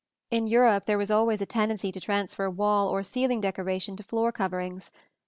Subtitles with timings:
[0.31, 4.31] In Europe there was always a tendency to transfer wall or ceiling decoration to floor
[4.31, 4.91] coverings.